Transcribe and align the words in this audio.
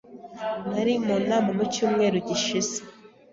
Nari 0.73 0.93
mu 1.05 1.15
nama 1.29 1.49
mu 1.57 1.63
cyumweru 1.73 2.17
gishize. 2.27 2.77